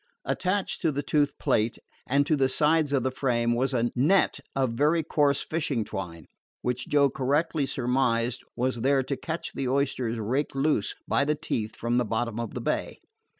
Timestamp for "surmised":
7.67-8.43